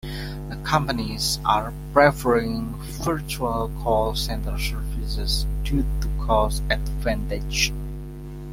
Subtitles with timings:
[0.49, 7.71] The companies are preferring Virtual Call Centre services due to cost advantage.